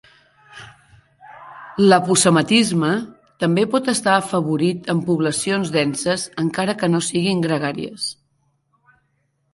[1.91, 2.89] L'aposematisme
[3.43, 8.13] també pot estar afavorit en poblacions denses encara que no siguin gregàries.